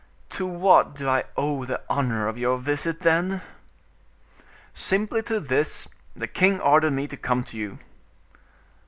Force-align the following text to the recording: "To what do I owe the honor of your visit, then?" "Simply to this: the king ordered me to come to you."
"To 0.31 0.47
what 0.47 0.95
do 0.95 1.07
I 1.07 1.25
owe 1.37 1.63
the 1.63 1.79
honor 1.87 2.27
of 2.27 2.35
your 2.35 2.57
visit, 2.57 3.01
then?" 3.01 3.41
"Simply 4.73 5.21
to 5.21 5.39
this: 5.39 5.87
the 6.15 6.25
king 6.27 6.59
ordered 6.59 6.93
me 6.93 7.07
to 7.07 7.15
come 7.17 7.43
to 7.43 7.55
you." 7.57 7.77